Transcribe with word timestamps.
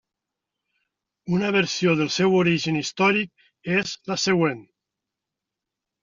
Una 1.39 1.49
versió 1.55 1.91
del 1.99 2.07
seu 2.15 2.37
origen 2.37 2.79
històric 2.79 3.73
és 3.81 3.91
la 4.13 4.17
següent. 4.23 4.63